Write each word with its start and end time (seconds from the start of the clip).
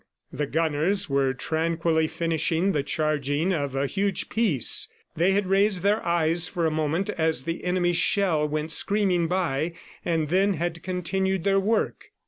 The 0.33 0.47
gunners 0.47 1.11
were 1.11 1.31
tranquilly 1.31 2.07
finishing 2.07 2.71
the 2.71 2.81
charging 2.81 3.53
of 3.53 3.75
a 3.75 3.85
huge 3.85 4.29
piece. 4.29 4.89
They 5.13 5.33
had 5.33 5.45
raised 5.45 5.83
their 5.83 6.03
eyes 6.03 6.47
for 6.49 6.65
a 6.65 6.71
moment 6.71 7.11
as 7.11 7.43
the 7.43 7.63
enemy's 7.63 7.97
shell 7.97 8.49
went 8.49 8.71
screaming 8.71 9.27
by, 9.27 9.73
and 10.03 10.29
then 10.29 10.55
had 10.55 10.81
continued 10.81 11.43
their 11.43 11.59
work. 11.59 12.07